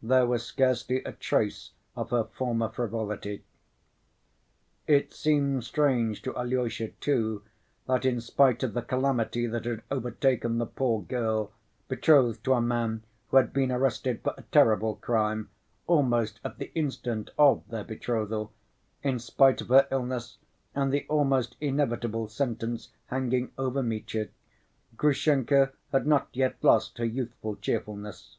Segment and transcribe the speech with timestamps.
[0.00, 3.42] There was scarcely a trace of her former frivolity.
[4.86, 7.42] It seemed strange to Alyosha, too,
[7.88, 11.50] that in spite of the calamity that had overtaken the poor girl,
[11.88, 15.50] betrothed to a man who had been arrested for a terrible crime,
[15.88, 18.52] almost at the instant of their betrothal,
[19.02, 20.38] in spite of her illness
[20.76, 24.28] and the almost inevitable sentence hanging over Mitya,
[24.96, 28.36] Grushenka had not yet lost her youthful cheerfulness.